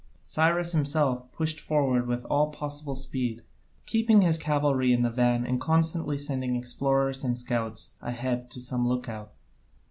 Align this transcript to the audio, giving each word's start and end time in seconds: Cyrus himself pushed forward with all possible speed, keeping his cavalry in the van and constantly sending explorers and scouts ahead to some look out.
Cyrus 0.23 0.71
himself 0.71 1.31
pushed 1.31 1.59
forward 1.59 2.07
with 2.07 2.25
all 2.25 2.49
possible 2.49 2.95
speed, 2.95 3.43
keeping 3.85 4.21
his 4.23 4.39
cavalry 4.39 4.91
in 4.91 5.03
the 5.03 5.11
van 5.11 5.45
and 5.45 5.61
constantly 5.61 6.17
sending 6.17 6.55
explorers 6.55 7.23
and 7.23 7.37
scouts 7.37 7.91
ahead 8.01 8.49
to 8.49 8.59
some 8.59 8.87
look 8.87 9.07
out. 9.07 9.31